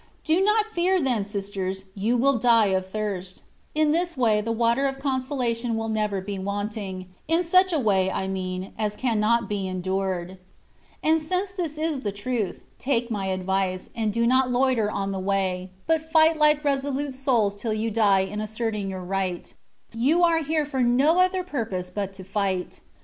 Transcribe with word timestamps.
Do 0.23 0.43
not 0.43 0.65
fear 0.65 0.99
then, 0.99 1.23
sisters, 1.23 1.83
you 1.93 2.17
will 2.17 2.39
die 2.39 2.69
of 2.73 2.87
thirst 2.87 3.43
In 3.75 3.91
this 3.91 4.17
way 4.17 4.41
the 4.41 4.51
water 4.51 4.87
of 4.87 4.97
consolation 4.97 5.77
will 5.77 5.89
never 5.89 6.21
be 6.21 6.39
wanting— 6.39 7.09
in 7.27 7.43
such 7.43 7.71
a 7.71 7.77
way, 7.77 8.09
I 8.09 8.27
mean, 8.27 8.73
as 8.79 8.95
cannot 8.95 9.47
be 9.47 9.67
endured; 9.67 10.39
and 11.03 11.21
since 11.21 11.51
this 11.51 11.77
is 11.77 12.01
the 12.01 12.11
truth, 12.11 12.63
take 12.79 13.11
my 13.11 13.27
advice, 13.27 13.91
and 13.95 14.11
do 14.11 14.25
not 14.25 14.49
loiter 14.49 14.89
on 14.89 15.11
the 15.11 15.19
way, 15.19 15.69
but 15.85 16.11
fight 16.11 16.35
like 16.35 16.63
resolute 16.63 17.13
souls 17.13 17.55
till 17.55 17.75
you 17.75 17.91
die 17.91 18.21
in 18.21 18.41
asserting 18.41 18.89
your 18.89 19.03
right; 19.03 19.53
you 19.93 20.23
are 20.23 20.39
here 20.39 20.65
for 20.65 20.81
no 20.81 21.19
other 21.19 21.43
purpose 21.43 21.91
but 21.91 22.11
to 22.13 22.23
fight. 22.23 22.79